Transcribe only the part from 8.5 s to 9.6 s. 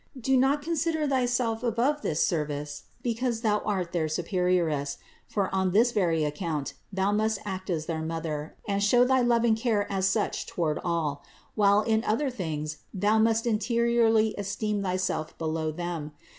and show thy loving